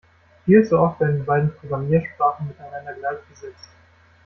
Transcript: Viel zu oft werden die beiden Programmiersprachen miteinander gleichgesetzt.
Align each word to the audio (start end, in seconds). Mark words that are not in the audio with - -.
Viel 0.45 0.65
zu 0.65 0.79
oft 0.79 0.99
werden 0.99 1.17
die 1.17 1.21
beiden 1.25 1.53
Programmiersprachen 1.57 2.47
miteinander 2.47 2.93
gleichgesetzt. 2.95 3.69